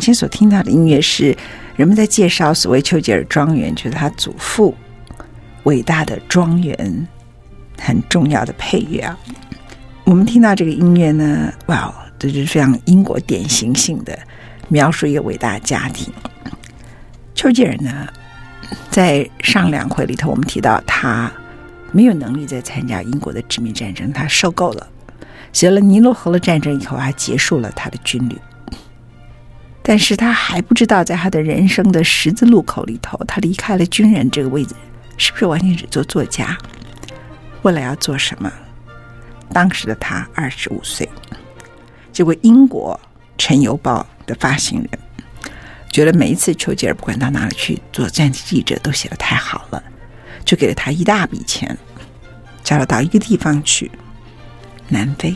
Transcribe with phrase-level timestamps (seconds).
[0.00, 1.36] 今天所听到的音乐是
[1.76, 4.74] 人们在介绍所谓丘吉尔庄园，就是他祖父
[5.64, 7.06] 伟大的庄园
[7.78, 9.18] 很重要的配乐啊。
[10.04, 14.18] 我们听到这个音乐呢，哇，这就是非常英国典型性的
[14.68, 16.10] 描述一个伟大家庭。
[17.34, 18.08] 丘吉尔呢，
[18.90, 21.30] 在上两回里头，我们提到他
[21.92, 24.88] 没有能力再参加英国的殖民战争，他受够了。
[25.52, 28.38] 写了尼罗河的战争以后，他结束了他的军旅。
[29.90, 34.72] 但是他还不知道，在他的人生的十字路口里头，他离开了军人这个位置，
[35.16, 36.56] 是不是完全只做作家？
[37.62, 38.52] 未来要做什么？
[39.52, 41.08] 当时的他二十五岁，
[42.12, 43.00] 结果英国
[43.36, 44.88] 《晨邮报》的发行人
[45.90, 49.82] 觉得每一次丘吉尔不管到哪里去做战地记者都写得太好了，
[50.44, 51.76] 就给了他一大笔钱，
[52.62, 53.90] 叫他到一个地方去，
[54.86, 55.34] 南非，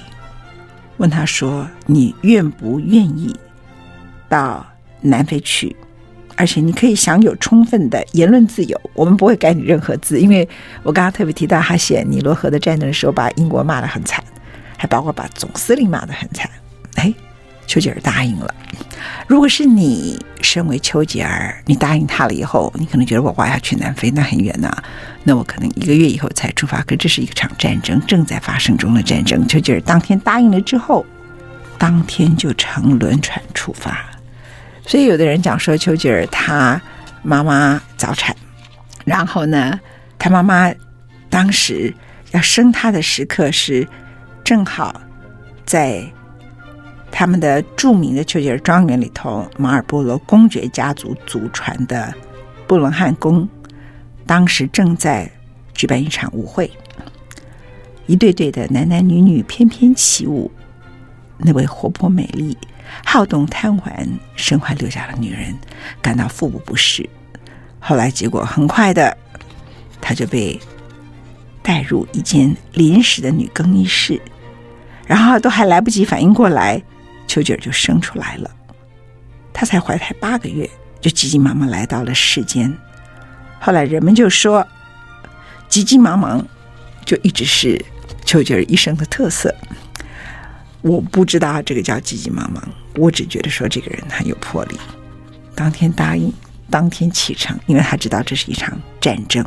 [0.99, 3.35] 问他说：“你愿不愿意？”
[4.29, 4.65] 到
[5.01, 5.75] 南非去，
[6.37, 8.81] 而且你可以享有充分的言论自由。
[8.95, 10.49] 我们不会改你任何字，因为
[10.83, 14.23] 我刚刚特别提到，他写尼罗河的战争的时候，把英国骂得很惨，
[14.77, 16.51] 还包括把总司令骂得很惨。
[16.97, 17.13] 哎，
[17.67, 18.55] 丘吉尔答应了。
[19.27, 24.85] 如果是你身为丘吉尔，你答应他了以后，你可能觉得我我要去南非，那很远呐、啊，
[25.23, 26.83] 那我可能一个月以后才出发。
[26.83, 29.47] 可这是一场战争，正在发生中的战争。
[29.47, 31.05] 丘吉尔当天答应了之后，
[31.79, 34.05] 当天就乘轮船出发。
[34.87, 36.81] 所以，有的人讲说，丘吉尔他
[37.23, 38.37] 妈妈早产，
[39.05, 39.81] 然后呢，
[40.19, 40.73] 他妈妈
[41.31, 41.93] 当时
[42.33, 43.87] 要生他的时刻是
[44.45, 45.01] 正好
[45.65, 46.05] 在
[47.11, 52.13] 他们的著名的丘吉尔庄园里头，马尔波罗公爵家族祖传的
[52.67, 53.49] 布伦汉宫，
[54.27, 55.31] 当时正在
[55.73, 56.71] 举办一场舞会，
[58.07, 60.51] 一对对的男男女女翩翩起舞，
[61.39, 62.57] 那位活泼美丽。
[63.05, 65.57] 好动贪玩、身怀六甲的女人
[66.03, 67.09] 感到腹部不适，
[67.81, 69.17] 后来结果很快的，
[70.01, 70.61] 她就被
[71.63, 74.21] 带入一间临时的女更衣室，
[75.07, 76.83] 然后都还来不及反应过来，
[77.27, 78.51] 丘吉尔就生出来了。
[79.53, 80.69] 她才怀胎八个月，
[81.01, 82.73] 就急急忙忙来到了世间。
[83.61, 84.67] 后来人们就说，
[85.69, 86.47] 急急忙忙
[87.05, 87.83] 就一直是
[88.25, 89.55] 丘吉尔一生的特色。
[90.85, 92.63] 我不知道这个叫急急忙忙，
[92.97, 94.77] 我只觉得说这个人很有魄力。
[95.55, 96.31] 当天答应，
[96.69, 99.43] 当天启程，因为他知道这是一场战争。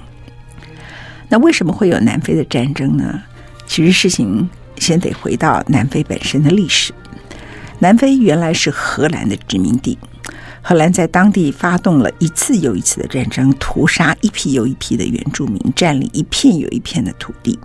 [1.29, 3.21] 那为什么会有南非的战争呢？
[3.67, 6.91] 其实事情先得回到南非本身的历史。
[7.77, 9.95] 南非原来是荷兰的殖民地，
[10.63, 17.59] 荷兰在当地发动了一次又一次的战争，屠杀一批又一批的原住民，占领一片又一片的土地。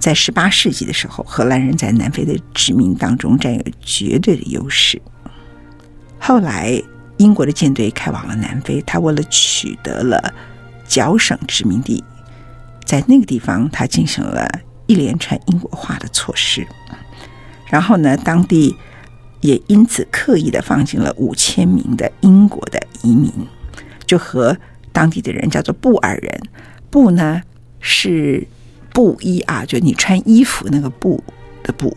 [0.00, 5.00] 在十八世纪的时候，荷兰人在南非的殖民当中占有绝对的优势。
[6.18, 6.82] 后来，
[7.18, 10.32] 英国的舰队开往了南非，他为了取得了
[10.88, 12.02] 角省殖民地，
[12.86, 14.48] 在那个地方他进行了
[14.86, 16.66] 一连串英国化的措施。
[17.66, 18.74] 然后呢，当地
[19.42, 23.30] 也因此刻意的放进了五千名的英国的移民，
[24.06, 24.56] 就和
[24.92, 26.40] 当地的人叫做布尔人。
[26.88, 27.42] 布呢
[27.80, 28.46] 是。
[29.00, 31.24] 布衣啊，就你穿衣服那个布
[31.62, 31.96] 的布，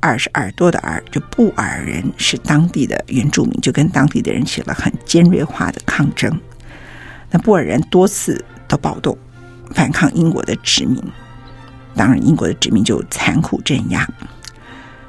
[0.00, 6.40] 耳是耳朵的耳，就布尔人是当地的原住民，就跟当地的人起了很尖锐化的抗争。
[7.30, 9.18] 那布尔人多次都暴动，
[9.74, 10.98] 反抗英国的殖民，
[11.94, 14.08] 当然英国的殖民就残酷镇压。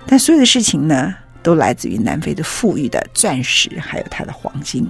[0.06, 4.86] 但所有的事情呢，都来自于南非的富裕的钻石，还有它的黄金。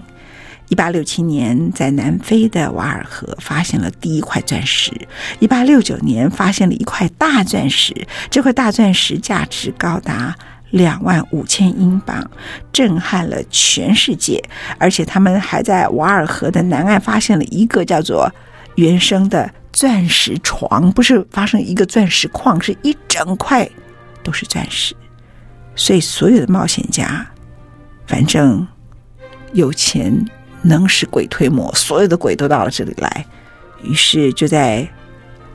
[0.69, 4.91] 一八六七年，在南非的瓦尔河发现了第一块钻石。
[5.39, 7.93] 一八六九年，发现了一块大钻石，
[8.31, 10.35] 这块大钻石价值高达
[10.71, 12.29] 两万五千英镑，
[12.71, 14.43] 震撼了全世界。
[14.79, 18.31] 而且，他们还在瓦尔河的南岸发现了一个叫做
[18.75, 23.69] 原生的钻石床，不是发生一个钻石矿，是一整块
[24.23, 24.95] 都是钻石。
[25.75, 27.25] 所以，所有的冒险家
[28.07, 28.65] 反正
[29.53, 30.25] 有钱
[30.63, 33.25] 能使鬼推磨，所有的鬼都到了这里来。
[33.83, 34.87] 于是就在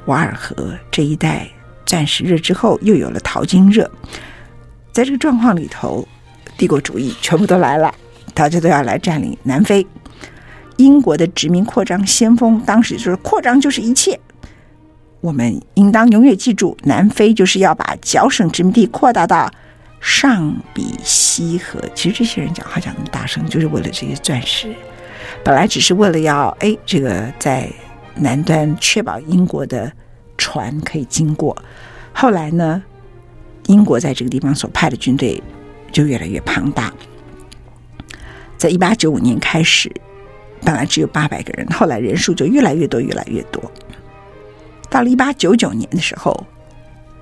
[0.04, 1.48] 瓦尔河这一带
[1.84, 3.90] 暂时热之后，又有了淘金热。
[4.92, 6.06] 在这个状况里头，
[6.56, 7.94] 帝国主义全部都来了，
[8.34, 9.86] 大家都要来占领南非。
[10.76, 14.18] 英国的殖民扩张先锋当时就是扩张就是一切。
[15.20, 19.50] 我们应当永远记住，南非就是要把角省殖民地扩大到
[20.00, 21.80] 上比西河。
[21.94, 24.72] 其实这些人讲话讲那么大声，就是为了这些钻石。
[25.48, 27.72] 本来只是为了要哎，这个在
[28.16, 29.90] 南端确保英国的
[30.36, 31.56] 船可以经过。
[32.12, 32.82] 后来呢，
[33.64, 35.42] 英国在这个地方所派的军队
[35.90, 36.92] 就越来越庞大。
[38.58, 39.90] 在一八九五年开始，
[40.60, 43.72] 本来只有八百个人，后来人数就越来越多，越来越多。
[44.90, 46.46] 到了一八九九年的时候，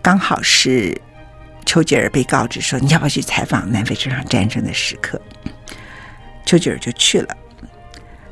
[0.02, 1.00] 刚好是
[1.64, 5.22] 丘吉尔被告知说，你要不要去采访南非这场战争的时刻？
[6.44, 7.29] 丘吉尔就去了。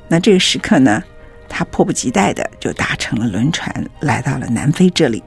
[0.08, 1.02] 那这个时刻呢，
[1.48, 5.22] 他迫不及待的就搭乘了轮船来到了南非这里。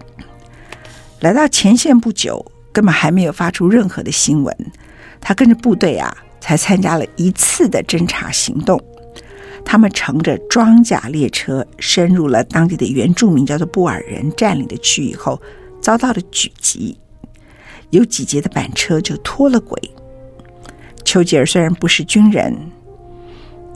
[1.19, 4.55] 来到前线不久，根本还没有发出任何的新闻，
[5.19, 8.79] 他跟着部队啊，才参加了一次的侦察行动。
[9.65, 15.41] 他们乘着装甲列车深入了当地的原住民叫做布尔人占领的区域后，
[15.81, 16.97] 遭到了狙击，
[17.89, 19.77] 有几节的板车就脱了轨。
[21.03, 22.55] 丘吉尔虽然不是军人，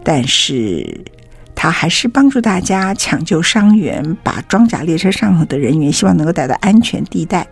[0.03, 1.03] 但是
[1.53, 7.47] 他还是帮助大家抢救伤员，把装甲列车上头的人员希望能够带到安全地带。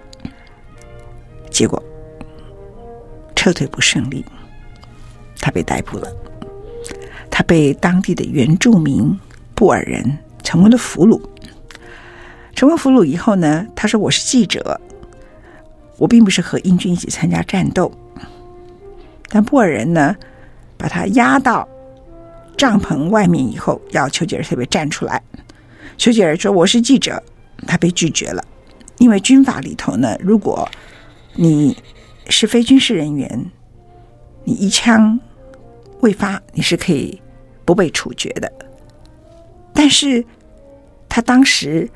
[1.51, 1.81] 结果
[3.35, 4.25] 撤退不顺利，
[5.39, 6.07] 他被逮捕了。
[7.29, 9.17] 他被当地的原住民
[9.55, 11.21] 布尔人成为了俘虏。
[12.55, 14.81] 成为俘虏以后呢，他说：“我是记者，
[15.97, 17.89] 我并不是和英军一起参加战斗。”
[19.29, 20.15] 但布尔人呢，
[20.77, 21.65] 把他押到
[22.59, 25.23] 帐篷外面以后，要丘吉尔特别站出来。
[25.97, 27.23] 丘吉尔说：“我是记者。”
[27.65, 28.43] 他被拒绝了，
[28.97, 30.69] 因为军法里头呢，如果
[31.35, 31.77] 你
[32.27, 33.49] 是非军事人员，
[34.43, 35.19] 你一枪
[36.01, 37.21] 未发，你是可以。
[37.65, 38.51] 不被处决的，
[39.75, 40.25] 但是
[41.07, 41.87] 他当时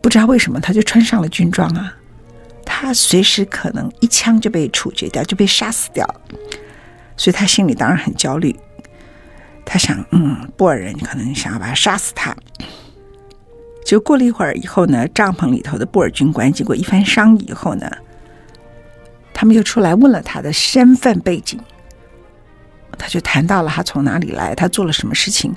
[0.00, 1.92] 不知道为什么，他就穿上了军装啊，
[2.64, 6.06] 他随时可能一枪就被处决掉，就被杀死掉，
[7.16, 8.54] 所以他心里当然很焦虑。
[9.70, 12.34] 他想，嗯，布尔人可能想要把他杀死他。
[13.84, 17.90] 就过了一会儿以后呢，帐篷里头的布尔军官经过一番商议以后呢，
[19.34, 21.60] 他们又出来问了他的身份背景。
[22.96, 25.54] 他就谈到了他从哪里来，他做了什么事情。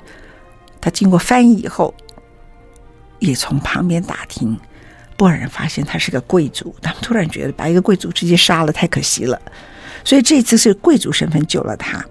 [0.80, 1.94] 他经过翻译以后，
[3.18, 4.58] 也从旁边打听。
[5.16, 9.40] 布尔人发现他是个贵族，他们突然觉得把一个贵族直接杀了太可惜了，
[10.04, 12.04] 所以这次是贵族身份救了他。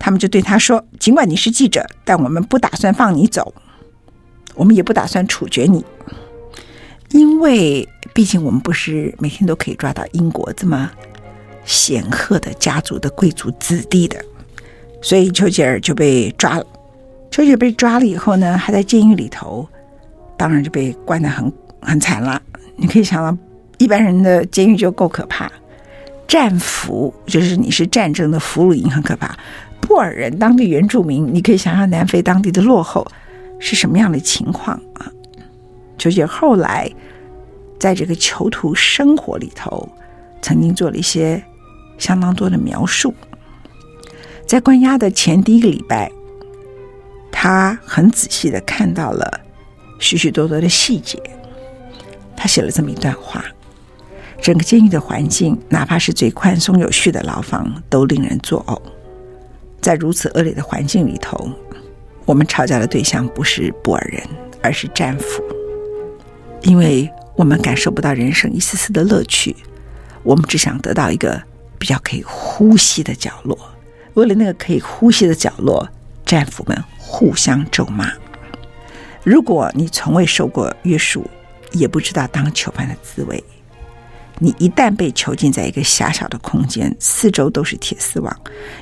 [0.00, 3.54] 他们就对他说：“尽管你是记者，但我们不打算放你走，
[4.54, 5.84] 我们也不打算处决你，
[7.10, 10.90] 因为毕竟我们不是每天都可以抓到英国这么
[11.66, 14.18] 显赫的家族的贵族子弟的。”
[15.02, 16.66] 所以丘吉尔就被抓了。
[17.30, 19.68] 丘吉尔被抓了以后呢，还在监狱里头，
[20.36, 22.40] 当然就被关得很很惨了。
[22.76, 23.38] 你可以想到，
[23.78, 25.50] 一般人的监狱就够可怕，
[26.26, 29.38] 战俘就是你是战争的俘虏营很可怕。
[29.90, 33.04] 布尔人当地原住民，你可以想象南非当地的落后
[33.58, 35.10] 是什么样的情况啊？
[35.98, 36.88] 丘吉尔后来
[37.76, 39.88] 在这个囚徒生活里头，
[40.40, 41.42] 曾经做了一些
[41.98, 43.12] 相当多的描述。
[44.46, 46.08] 在关押的前第一个礼拜，
[47.32, 49.40] 他很仔细的看到了
[49.98, 51.20] 许许多多的细节。
[52.36, 53.44] 他写了这么一段话：
[54.40, 58.80] 整个监狱的环境，哪怕是最宽松有序的牢房，都令人作呕。
[59.80, 61.50] 在如此恶劣的环境里头，
[62.24, 64.22] 我们吵架的对象不是布尔人，
[64.62, 65.42] 而是战俘，
[66.62, 69.56] 因为我们感受不到人生一丝丝的乐趣，
[70.22, 71.42] 我们只想得到一个
[71.78, 73.58] 比较可以呼吸的角落。
[74.14, 75.88] 为了那个可以呼吸的角落，
[76.26, 78.12] 战俘们互相咒骂。
[79.22, 81.24] 如果你从未受过约束，
[81.72, 83.42] 也不知道当囚犯的滋味，
[84.40, 88.36] 你一旦被囚禁在一个狭小的空间，四周都是铁丝网，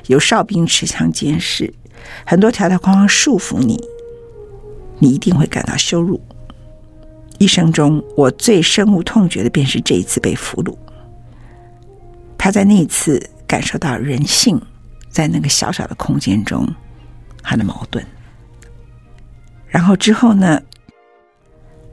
[0.07, 1.71] 有哨兵持枪监视，
[2.25, 3.79] 很多条条框框束缚你，
[4.97, 6.19] 你一定会感到羞辱。
[7.37, 10.75] 一生中，我最深恶痛绝的便是这一次被俘虏。
[12.37, 14.59] 他在那一次感受到人性。
[15.11, 16.71] 在那个小小的空间中，
[17.41, 18.05] 他的矛盾。
[19.67, 20.61] 然后之后呢，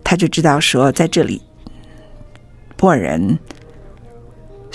[0.05, 1.41] 他就知道说，在这里，
[2.77, 3.39] 布尔人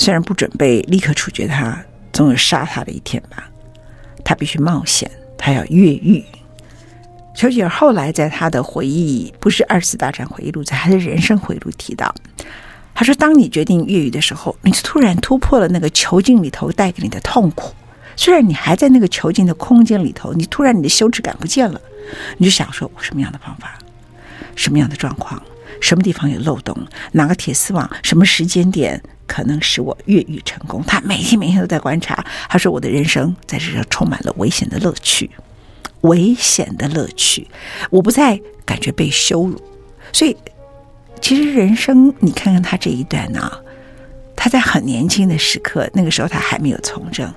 [0.02, 1.80] 虽然不准备立刻处决他，
[2.12, 3.48] 总有杀他的一天吧。
[4.26, 6.26] 他必须冒险，他要越狱。
[7.36, 12.12] 丘吉尔后来在他的回忆，不是二次大战回忆录，在他的人生回忆录提到，
[12.96, 17.72] 他说：“当你决定越狱的时候，你就突然突破了那个囚禁里头带给你的痛苦。
[18.16, 21.80] 虽然你还在那个囚禁的空间里头，你突然你的羞耻感不见了，
[22.40, 23.78] 你就想说：我什么样的方法，
[24.56, 25.40] 什么样的状况，
[25.82, 26.78] 什么地方有漏洞，
[27.12, 30.82] 哪个铁丝网，什么时间点可能使我越狱成功？
[30.88, 32.24] 他每天每天都在观察。
[32.48, 35.30] 他说：我的人生在这上充满了危险的乐趣。”
[36.02, 37.48] 危险的乐趣，
[37.92, 39.62] 我不再感觉被羞辱，
[40.12, 40.36] 所以
[41.22, 43.52] 其实人生，你看看他这一段呢，
[44.36, 47.32] 他在很年轻的时刻，那个时候他还没有从政，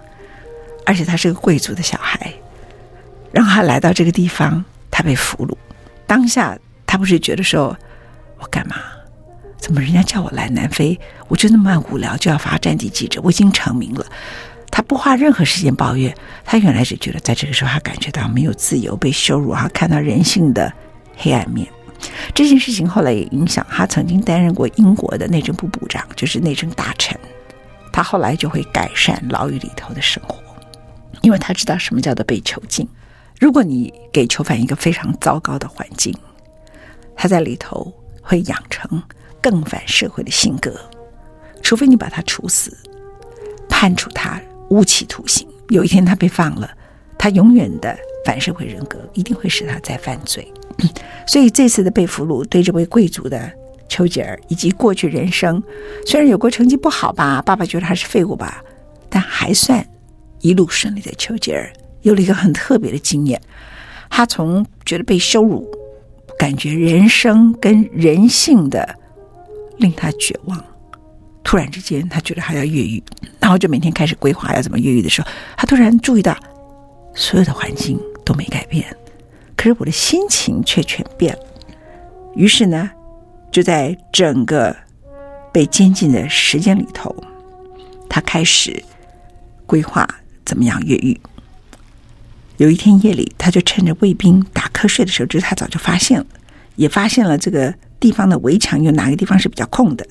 [0.87, 2.33] 而且他是个贵族的小孩，
[3.33, 5.55] 让他来到这个地方，他被俘虏，
[6.07, 7.77] 当下他不是觉得说，
[8.45, 8.77] 我干嘛？
[9.57, 14.05] 怎么人家叫我来南非，我就那么无聊，就要发战地记者，我已经成名了。
[14.71, 20.71] 他不花任何时间抱怨，他原来是觉得在这个时候，他感觉到没有自由，被羞辱，他看到人性的
[21.17, 21.67] 黑暗面。
[22.35, 27.19] 这件事情后来也影响他曾经担任过英国的内政部部长，就是内政大臣。
[27.91, 30.39] 他后来就会改善牢狱里头的生活，
[31.23, 32.87] 因为他知道什么叫做被囚禁。
[33.41, 36.15] 如果你给囚犯一个非常糟糕的环境，
[37.17, 37.93] 他在里头
[38.25, 39.01] 会养成
[39.41, 40.75] 更反社会的性格，
[41.63, 42.77] 除非你把他处死，
[43.69, 44.41] 判处他。
[44.71, 46.69] 无期徒刑，有一天他被放了，
[47.19, 50.51] 他永远的反社会人格一定会使他再犯罪。
[51.29, 53.53] 所以这次的被俘虏，对这位贵族的
[53.87, 55.63] 丘吉尔以及过去人生，
[56.07, 58.65] 虽然有过成绩不好吧，爸爸觉得他是废物吧，
[59.11, 59.87] 但还算
[60.41, 63.41] 一路顺利的丘吉尔有了一个很特别的经验。
[64.09, 65.71] 他从觉得被羞辱，
[66.45, 68.95] 感觉人生跟人性的
[69.79, 70.63] 令他绝望。
[71.43, 73.03] 突然之间，他觉得他要越狱，
[73.41, 76.37] 然后就每天开始规划要怎么越狱的时候，他突然注意到，
[77.15, 78.85] 所有的环境都没改变，
[79.57, 81.41] 可是我的心情却全变了。
[82.35, 82.91] 于是呢，
[83.51, 84.77] 就在整个
[85.51, 87.17] 被监禁的时间里头，
[88.07, 88.85] 他开始
[89.65, 90.07] 规划
[90.45, 91.19] 怎么样越狱。
[92.59, 96.27] 有一天夜里，他就趁着卫兵打瞌睡的时候，就是他早就发现了，
[96.77, 100.07] 也发现了这个地方的围墙有哪个地方是比较空的。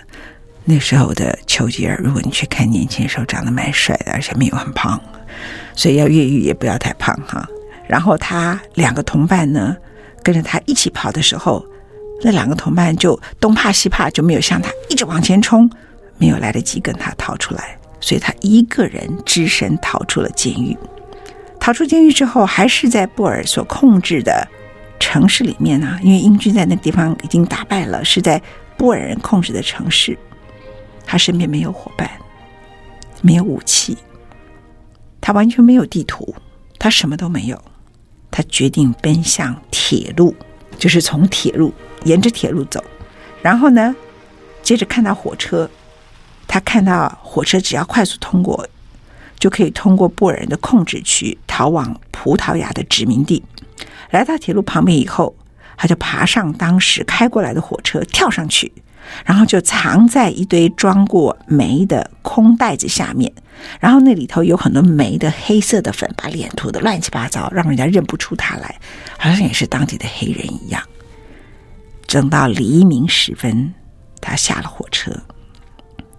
[0.66, 5.00] 那时候的丘吉尔，如果你去看年轻时候，长得蛮帅的，而且没有很胖，
[5.76, 7.48] 所以要越狱也不要太胖哈。
[7.88, 9.76] 然后他两个同伴呢，
[10.22, 11.66] 跟着他一起跑的时候，
[12.24, 15.70] 那两个同伴就东怕西怕，就没有向他一直往前冲，
[16.18, 20.78] 没有来得及跟他逃出来，所以他一个人只身逃出了监狱。
[21.64, 24.46] 逃出监狱之后，还是在布尔所控制的
[25.00, 28.42] 城市里面呢，因为英军在那地方已经打败了，是在
[28.76, 30.18] 布尔人控制的城市。
[31.06, 32.10] 他身边没有伙伴，
[33.22, 33.98] 没有武器，
[35.22, 36.36] 他完全没有地图，
[36.78, 37.58] 他什么都没有。
[38.30, 40.36] 他决定奔向铁路，
[40.78, 42.84] 就是从铁路沿着铁路走。
[43.42, 43.96] 然后呢，
[44.62, 45.70] 接着看到火车，
[46.46, 48.68] 他看到火车只要快速通过，
[49.44, 53.44] 就可以通过布尔人的控制区，逃往葡萄牙的殖民地。
[54.10, 55.36] 来到铁路旁边以后，
[55.76, 58.72] 他就爬上当时开过来的火车，跳上去。
[59.26, 63.30] 然后就藏在一堆装过煤的空袋子下面，
[63.82, 68.80] 然后那里头有很多煤的黑色的粉，把脸涂得乱七八糟，让人家认不出他来，
[69.18, 70.82] 好像也是当地的黑人一样。
[72.08, 73.74] 等到黎明时分，
[74.22, 75.12] 他下了火车，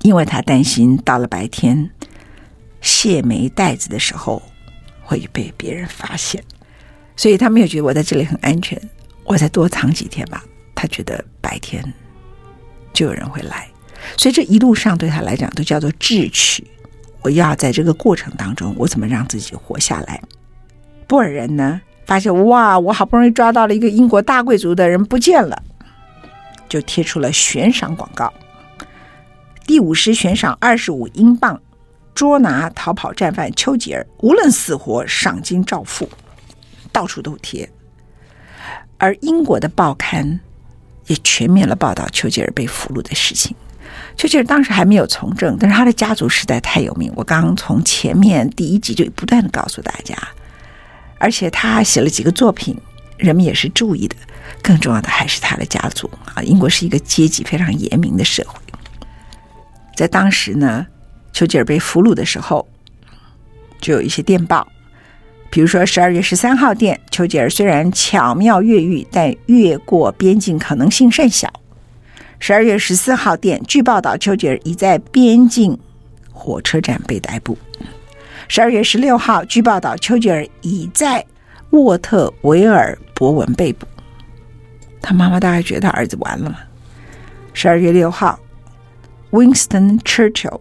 [0.03, 1.89] 因为他担心到了白天
[2.85, 4.41] 卸煤袋子的时候
[5.03, 6.45] 会被别人发现，
[7.17, 8.81] 所以他没有觉得我在这里很安全，
[9.25, 10.45] 我再多藏几天吧。
[10.75, 11.83] 他觉得白天。
[12.93, 13.67] 就有人会来，
[14.17, 16.65] 所以这一路上对他来讲都叫做智取。
[17.23, 20.23] 我要在这个过程当中，我怎么让自己活下来？
[21.09, 25.61] 布尔人呢，发现哇，我好不容易抓到了一个英国大贵族的人不见了，
[26.69, 28.33] 就贴出了悬赏广告：
[29.67, 31.61] 第五师悬赏二十五英镑，
[32.15, 36.09] 捉拿逃跑战犯丘吉尔，无论死活，赏金照付，
[36.93, 37.69] 到处都贴。
[38.99, 40.41] 而英国的报刊。
[41.07, 43.55] 也全面了报道丘吉尔被俘虏的事情。
[44.17, 47.13] 丘吉尔当时还没有从政，但是他的家族实在太有名。
[47.15, 50.17] 我刚刚从前面第一集就不断的告诉大家，
[51.19, 52.75] 而且他写了几个作品，
[53.19, 54.17] 人们也是注意的。
[54.63, 58.59] 更重要的还是他的家族啊，英国是一个阶级非常严明的社会。
[59.95, 60.87] 在当时呢，
[61.35, 62.67] 丘吉尔被俘虏的时候，
[63.81, 64.67] 就有一些电报。
[65.51, 71.53] 比如说，十二月十三号电，丘吉尔虽然巧妙越狱，但越过边境可能性甚小。
[72.39, 75.79] 十二月十四号电，据报道，丘吉尔已在边境
[76.33, 77.59] 火车站被逮捕。
[78.49, 81.25] 十二月十六号，据报道，丘吉尔已在
[81.71, 83.87] 沃特维尔博文被捕。
[85.01, 86.59] 他妈妈大概觉得他儿子完了。
[87.53, 88.39] 十二月六号
[89.31, 90.61] ，Winston Churchill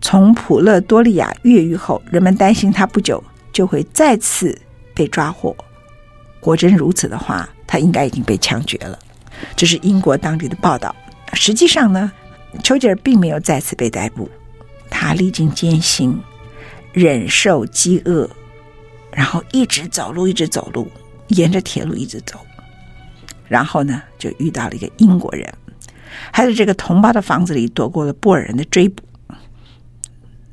[0.00, 4.58] 从普勒多利亚越狱后，人们担心他不久就会再次
[4.94, 5.54] 被抓获。
[6.40, 8.98] 果真如此的话，他应该已经被枪决了。
[9.54, 10.94] 这是英国当地的报道。
[11.34, 12.10] 实际上呢，
[12.62, 14.28] 丘吉尔并没有再次被逮捕，
[14.88, 16.18] 他历经艰辛，
[16.92, 18.28] 忍受饥饿，
[19.12, 20.90] 然后一直走路，一直走路，
[21.28, 22.40] 沿着铁路一直走，
[23.46, 25.46] 然后呢，就遇到了一个英国人。
[26.32, 29.04] 还在这个同胞的房子里躲过了布尔人的追捕，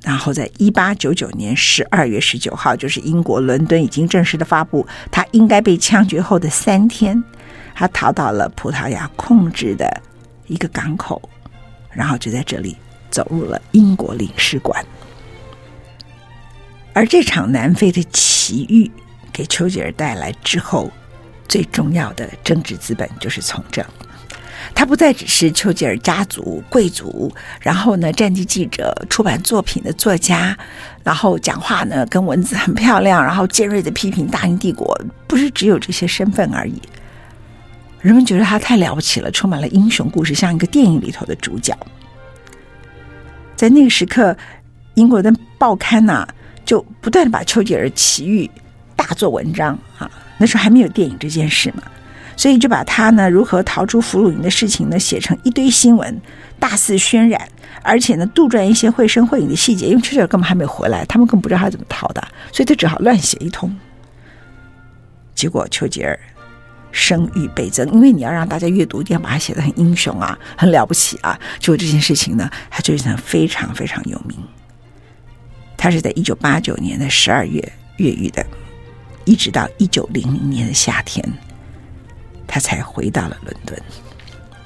[0.08, 7.22] 然后在一八九九年十二月十九号，就是英国伦敦已经正式的发布他应该被枪决后的三天，
[7.76, 10.02] 他逃到了葡萄牙控制的
[10.48, 11.22] 一个港口，
[11.92, 12.78] 然后就在这里
[13.12, 14.82] 走入了英国领事馆。
[16.94, 18.90] 而这场南非的奇遇，
[19.34, 20.90] 给丘吉尔带来之后
[21.50, 23.86] 最重要的政治资本，就是从政。
[24.76, 30.58] 他不再只是丘吉尔家族贵族，然后呢，战地记者、出版作品的作家，
[31.04, 36.82] 然后讲话呢跟文字很漂亮，然后尖锐的批评大英帝国，不是只有这些身份而已。
[38.00, 41.76] 人们觉得他太了不起了，充满了英雄故事，像一个电影里头的主角。
[43.56, 44.38] 在那个时刻，
[44.94, 46.28] 英国的报刊呐、
[46.64, 48.50] 就不断的把丘吉尔奇遇
[48.96, 50.10] 大做文章啊。
[50.38, 51.82] 那时候还没有电影这件事嘛。
[52.38, 56.22] 所以就把他呢如何逃出俘虏营的事情呢写成一堆新闻，
[56.60, 57.50] 大肆渲染，
[57.82, 63.76] 而且呢杜撰一些绘声绘影的细节，因为丘吉尔根本还没回来，他们更不知道他怎么逃的，所以他只好乱写一通。
[65.36, 66.18] 结果丘吉尔
[66.92, 71.40] 声誉倍增，因为你要让大家阅读，一定要把他写得很英雄啊，很了不起啊。
[71.60, 74.38] 结果这件事情呢，他就成非常非常有名。
[75.76, 77.62] 他是在一九八九年的十二月
[77.98, 78.46] 越狱的，
[79.26, 81.24] 一直到一九零零年的夏天。
[82.48, 83.78] 他才回到了伦敦，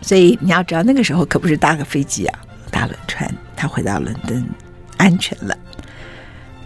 [0.02, 2.40] 所以你要知道，那个时候可不是搭个飞机啊，
[2.70, 3.30] 搭轮船。
[3.56, 4.48] 他回到伦敦，
[4.98, 5.58] 安全了。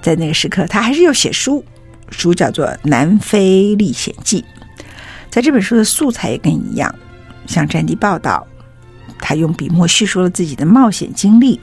[0.02, 1.66] 在那个时刻，他还是要写书，
[2.10, 4.42] 书叫做《南非历险记》。
[5.30, 6.94] 在这本书的素材也跟一样，
[7.48, 8.46] 像战地报道，
[9.20, 11.60] 他用笔墨叙述了自己的冒险经历。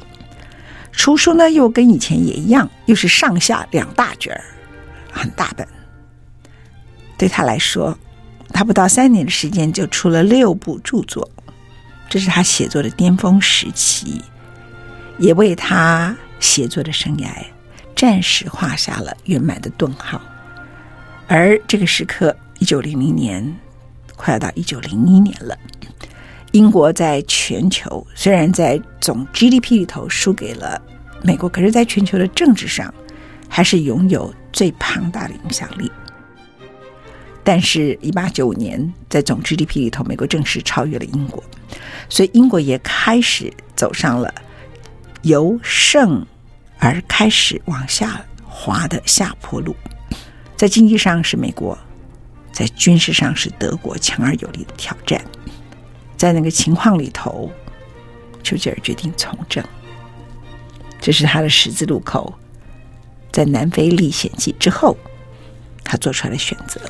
[0.91, 4.45] 出书呢，又跟以前也一样，又是上下两大卷儿，
[5.11, 5.67] 很大本。
[7.17, 7.97] 对他来说。
[8.53, 11.29] 他不到三年的时间就出了六部著作，
[12.09, 14.21] 这是他写作的巅峰时期，
[15.19, 17.29] 也为他写作的生涯
[17.97, 20.21] 暂时画下了圆满的顿号。
[21.27, 23.57] 而这个时刻，一九零零年，
[24.17, 25.57] 快要到一九零一年了，
[26.51, 30.81] 英国在全球虽然在总 GDP 里头输给了
[31.23, 32.93] 美国，可是在全球的政治上，
[33.49, 35.91] 还是拥有最庞大的影响力。
[37.44, 41.42] 但是，一八九五年，在总 GDP 里头，美国正式超越了英国，
[42.09, 44.33] 所以英国也开始走上了
[45.22, 46.24] 由盛
[46.78, 49.74] 而开始往下滑的下坡路。
[50.57, 51.76] 在经济上是美国，
[52.52, 55.20] 在军事上是德国强而有力的挑战。
[56.16, 57.50] 在那个情况里头，
[58.44, 59.64] 丘吉尔决定从政，
[61.00, 62.33] 这是他的十字路口。
[63.33, 64.96] 在南非历险记之后，
[65.92, 66.81] 他做出来的选择。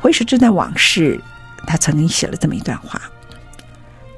[0.00, 1.20] 回首这段往事，
[1.64, 3.00] 他曾经写了这么一段话：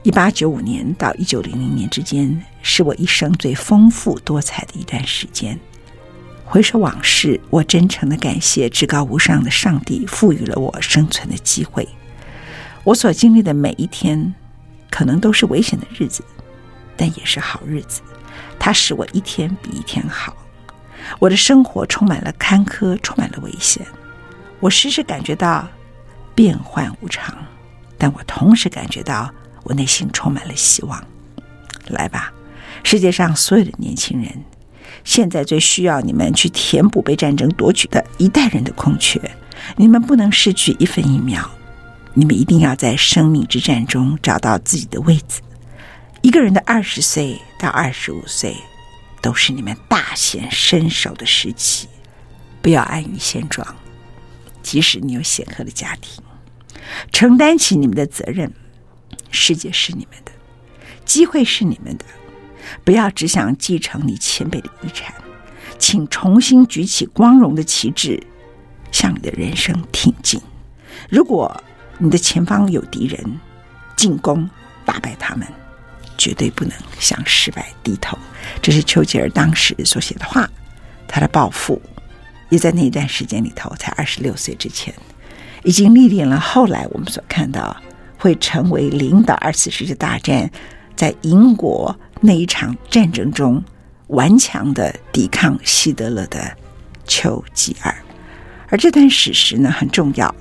[0.02, 5.60] 一八九五年到一九零零年之间，是我一生最丰富多彩的一段时间。
[6.46, 11.86] 回首往事，我真诚的感谢至高无上的上帝赋予了我生存的机会。
[12.82, 14.34] 我所经历的每一天，
[14.88, 16.24] 可能都是危险的日子，
[16.96, 18.00] 但也是好日子。
[18.58, 20.34] 它使我一天比一天好。
[21.18, 23.86] 我的生活充满了坎坷，充满了危险。
[24.60, 25.66] 我时时感觉到。
[26.36, 27.34] 变幻无常，
[27.96, 31.02] 但我同时感觉到我内心充满了希望。
[31.86, 32.30] 来吧，
[32.84, 34.44] 世界上所有的年轻人，
[35.02, 39.18] 现在最需要你们去填补被战争夺取的一代人的空缺。
[39.76, 41.50] 你们不能失去一分一秒，
[42.12, 45.40] 你们一定要在生命之战中找到自己的位置。
[46.20, 48.54] 一个人的二十岁到二十五岁，
[49.20, 51.88] 都是你们大显身手的时期。
[52.62, 53.76] 不要安于现状，
[54.62, 56.22] 即使你有显赫的家庭。
[57.12, 58.52] 承担起你们的责任，
[59.31, 60.33] 世界是你们的，
[61.05, 62.05] 机会是你们的，
[62.85, 65.14] 不要只想继承你前辈的遗产，
[65.79, 68.20] 请重新举起光荣的旗帜，
[68.90, 70.40] 向你的人生挺进。
[71.09, 71.62] 如果
[71.98, 73.40] 你的前方有敌人，
[73.96, 74.48] 进攻
[74.85, 75.46] 打败他们，
[76.16, 78.18] 绝对不能向失败低头。
[78.61, 80.48] 这是丘吉尔当时所写的话。
[81.09, 81.81] 他的抱负
[82.48, 84.92] 也在那一段时间里头，才二十六岁之前，
[85.62, 87.76] 已经历练了后来我们所看到
[88.18, 90.50] 会成为领导二次世界大战，
[90.96, 93.62] 在英国那一场战争中
[94.09, 96.57] 顽强的抵抗希特勒的
[97.07, 97.94] 丘吉尔。
[98.68, 100.35] 而这段史实呢，很重要，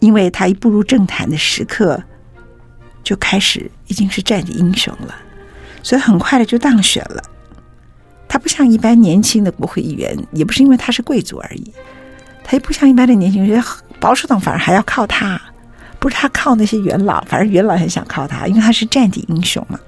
[0.00, 2.02] 因为他一步入政坛的时刻，
[3.08, 5.14] 就开始已经是战地英雄了，
[5.82, 7.22] 所以很快的就当选了。
[8.28, 11.72] 他不像一般年轻的国会议员，也不是因为他是贵族而已，
[12.44, 13.64] 他也不像一般的年轻人，
[13.98, 15.40] 保守党反而还要靠他，
[15.98, 19.80] 不是他靠那些元老，反而元老很想靠他，因为他是战地英雄嘛，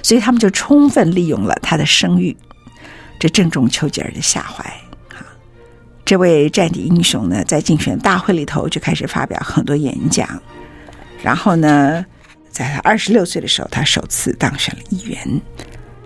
[0.00, 2.36] 所以他们就充分利用了他的声誉，
[3.18, 4.64] 这正中丘吉尔的下怀。
[6.04, 10.40] 这位战地英雄呢，在竞选大会里头就开始发表很多演讲，
[11.20, 12.06] 然后呢，
[12.54, 15.40] 在他二十六岁的时候，他首次当选了议员，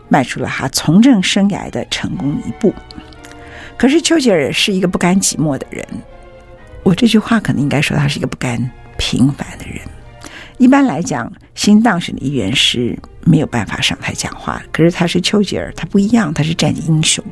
[0.09, 2.75] 迈出了他从政生涯的成功一步。
[3.77, 5.87] 可是丘吉尔是一个不甘寂寞的人，
[6.83, 8.59] 我这句话可能应该说他是一个不甘
[8.97, 9.79] 平凡的人。
[10.59, 14.61] 一般来讲，新当选的议员是没有办法上台讲话。
[14.73, 17.25] 可是他是丘吉尔，他不一样，他是战地英雄。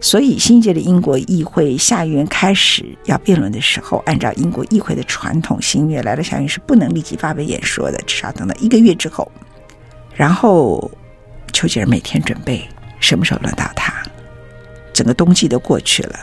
[0.00, 9.30] 所以新一届的英国议会下议院开始要辩论的时候，按照英国议会的传统，新议员来的下议院是不能立即发表演说的，至少等到一个月之后。
[10.14, 10.88] 然后
[11.52, 12.62] 丘吉尔每天准备
[13.00, 13.92] 什么时候轮到他，
[14.92, 16.16] 整个冬季都过去了，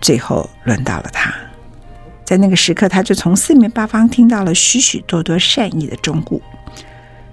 [0.00, 1.34] 最后轮到了他。
[2.30, 6.40] 在那个时刻，他就从四面八方听到了许许多多善意的忠告。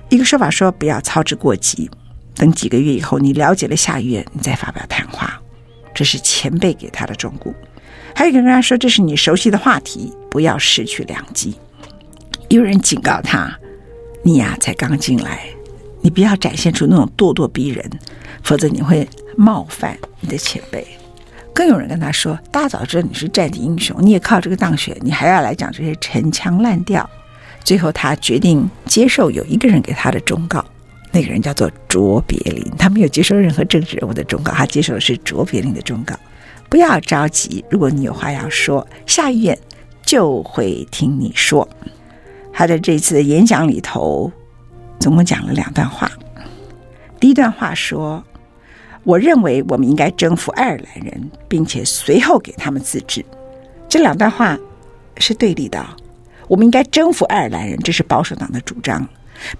[0.09, 1.87] 一个说法说：“不要操之过急，
[2.33, 5.39] 等几个月以后，你了解了下议院，你再发表谈话。”
[5.93, 7.53] 这是前辈给他的忠告。
[8.15, 11.53] 还有一个人跟他说：“这是你熟悉的话题，不要失去良机。”
[12.49, 13.55] 有人警告他
[14.25, 15.41] ：“你呀，才刚进来，
[16.01, 17.87] 你不要展现出那种咄咄逼人，
[18.41, 19.07] 否则你会
[19.37, 20.87] 冒犯你的前辈。”
[21.57, 27.09] 更有人跟他说：“大早知道你是战地英雄，你也靠这个当选，你还要来讲这些陈腔滥调。”
[27.65, 30.63] 最后，他决定接受有一个人给他的忠告，
[31.11, 32.63] 那个人叫做卓别林。
[32.77, 36.15] 他没有接受任何政治人物的忠告，他接受的是卓别林的忠告。
[36.69, 39.57] 不要着急，如果你有话要说，下议院
[40.03, 41.67] 就会听你说。
[42.53, 44.31] 他在这次的演讲里头，
[44.99, 46.07] 总共讲了两段话。
[47.19, 48.23] 第一段话说。
[49.07, 53.23] 我认为我们应该征服爱尔兰人，并且随后给他们自治。
[53.87, 54.59] 这两段话
[55.15, 55.81] 是对立的。
[56.49, 59.07] 我们应该征服爱尔兰人，这是保守党的主张，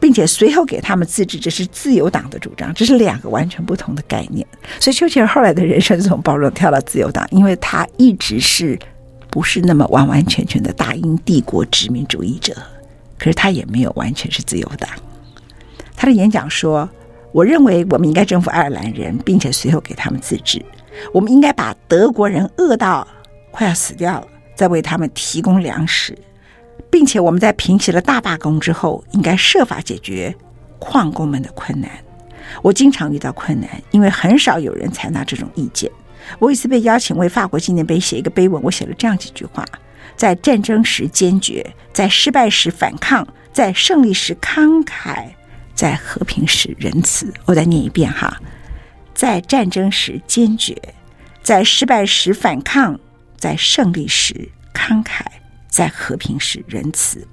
[0.02, 2.74] 并且随后给他们自治，这是自由党的主张。
[2.74, 4.46] 这是两个完全不同的概念。
[4.82, 8.78] 所以丘吉尔后来的人生从保守跳到自由党，因为他一直是
[9.30, 12.54] 不是那么完完全全的大英帝国殖民主义者，
[13.18, 14.90] 可是他也没有完全是自由党。
[15.96, 16.90] 他的演讲说。
[17.32, 20.64] 我认为我们应该征服爱尔兰人，并且随后给他们自治。
[21.14, 23.08] 我们应该把德国人饿到
[23.52, 26.18] 快要死掉了，再为他们提供粮食，
[26.90, 30.34] 并且我们在平息了大罢工之后，应该设法解决
[30.80, 31.92] 矿工们的困难。
[32.64, 35.92] 我经常遇到困难，因为很少有人采纳这种意见。
[36.40, 39.64] 我一次被邀请为法国纪念碑写一个碑文，我写了这样几句话：
[40.16, 45.28] 在战争时坚决，在失败时反抗，在胜利时慷慨。
[45.78, 48.36] 在和平时仁慈，我再念一遍哈，
[49.14, 50.76] 在战争时坚决，
[51.44, 53.00] 在失败时反抗，
[53.38, 55.22] 在胜利时慷慨，
[55.70, 57.26] 在和平时仁慈。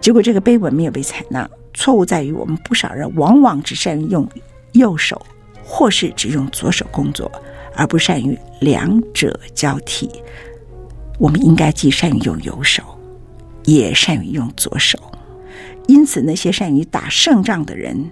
[0.00, 4.28] 结果这个碑文没有被采纳，错误在于我们不少人往往只善于用
[4.72, 5.24] 右手，
[5.62, 7.30] 或是只用左手工作，
[7.76, 10.10] 而不善于两者交替。
[11.20, 12.82] 我们应该既善于用右手，
[13.62, 14.98] 也善于用左手。
[15.86, 18.10] 因此，那些善于打胜仗的人，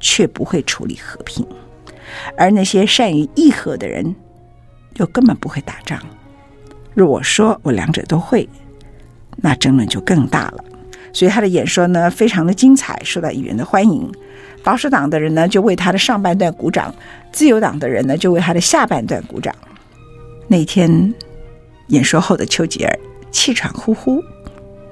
[0.00, 1.44] 却不会处理和平；
[2.36, 4.14] 而那些善于议和的人，
[4.96, 6.00] 又根本不会打仗。
[6.94, 8.48] 若我说我两者都会，
[9.36, 10.64] 那争论就更大了。
[11.12, 14.10] 所以他的演说呢，非常的精彩，受到议员的欢迎。
[14.64, 16.92] 保守党的人呢，就为他的上半段鼓掌；
[17.32, 19.54] 自由党的人呢，就为他的下半段鼓掌。
[20.48, 21.14] 那天
[21.88, 22.98] 演说后的丘吉尔
[23.30, 24.22] 气喘呼呼。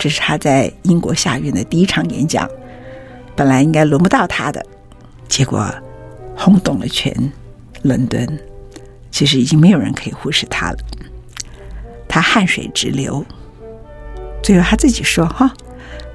[0.00, 2.48] 这是他在英国下院的第一场演讲，
[3.36, 4.64] 本来应该轮不到他的，
[5.28, 5.70] 结果
[6.34, 7.14] 轰动了全
[7.82, 8.26] 伦敦。
[9.10, 10.78] 其实已经没有人可以忽视他了，
[12.08, 13.22] 他汗水直流。
[14.42, 15.52] 最后他自己说：“哈，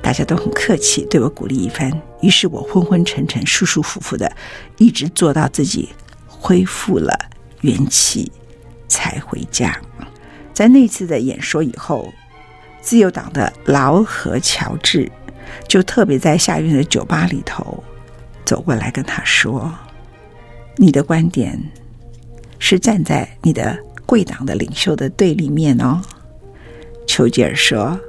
[0.02, 1.92] 大家都很客气，对我鼓励一番。
[2.24, 4.36] 于是我昏昏沉沉、舒舒服服的，
[4.80, 5.90] 一直做到自己
[6.28, 7.14] 恢复了
[7.62, 8.32] 元气，
[8.88, 9.80] 才回家。”
[10.56, 12.12] 在那次的演说以后。
[12.86, 15.12] 自由党的劳合乔治
[15.68, 17.84] 就特别在下院的酒吧里头
[18.46, 19.74] 走过来跟他说
[20.78, 21.60] ：“你的观点
[22.60, 26.00] 是站在你的贵党的领袖的对立面哦。
[27.08, 28.00] 丘吉尔说：“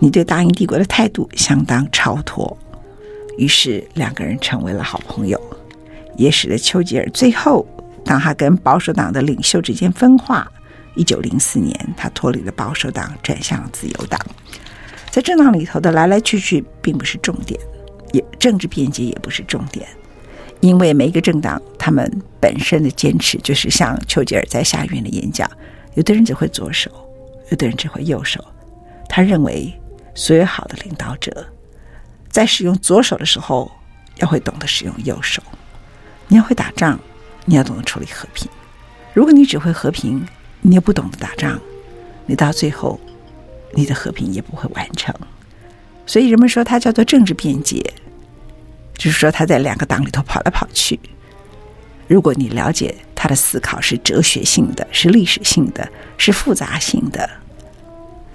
[0.00, 2.58] 你对大英帝国的态度相当超脱。”
[3.38, 5.40] 于是两个人成为了好朋友，
[6.16, 7.64] 也使得丘吉尔最后，
[8.04, 10.51] 当他跟保守党的领袖之间分化，
[10.94, 14.20] 一九零四年，他脱离了保守党，转向了自由党。
[15.10, 17.60] 在政党里头的来来去去并不是重点，
[18.12, 19.86] 也政治辩解也不是重点，
[20.60, 25.50] 因为每一个政党他们本身的坚持就是像丘吉尔在下院的演讲，
[25.94, 26.90] 有的人只会左手，
[27.50, 28.42] 有的人只会右手。
[29.08, 29.72] 他认为，
[30.14, 31.46] 所有好的领导者
[32.30, 33.70] 在使用左手的时候，
[34.16, 35.42] 要会懂得使用右手。
[36.28, 36.98] 你要会打仗，
[37.44, 38.48] 你要懂得处理和平。
[39.12, 40.26] 如果你只会和平，
[40.62, 41.60] 你又不懂得打仗，
[42.24, 42.98] 你到最后，
[43.74, 45.14] 你的和平也不会完成。
[46.06, 47.92] 所以人们说他叫做政治辩解，
[48.94, 50.98] 就是说他在两个党里头跑来跑去。
[52.06, 57.28] 如果你了解他的思考是哲学性的，是历史性的，是复杂性的，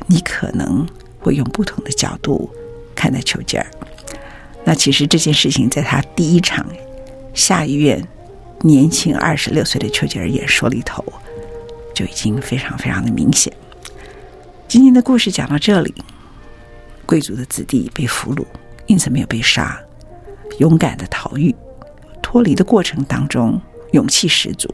[0.07, 0.85] 你可能
[1.19, 2.49] 会用不同的角度
[2.93, 3.65] 看待丘吉尔。
[4.65, 6.65] 那其实这件事情在他第一场
[7.33, 8.05] 下议院
[8.61, 11.03] 年轻二十六岁的丘吉尔演说里头。
[11.97, 13.51] 就已经非常非常的明显。
[14.67, 15.95] 今天的故事讲到这里，
[17.07, 18.45] 贵族的子弟被俘虏，
[18.85, 19.81] 因此没有被杀，
[20.59, 21.55] 勇敢的逃狱，
[22.21, 23.59] 脱离的过程当中
[23.93, 24.69] 勇气十足，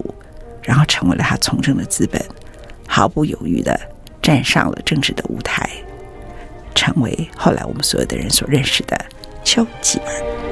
[0.61, 2.21] 然后成为了他从政的资本，
[2.89, 3.79] 毫不犹豫的
[4.21, 5.69] 站上了政治的舞台，
[6.75, 9.05] 成为后来我们所有的人所认识的
[9.45, 10.42] 丘吉尔。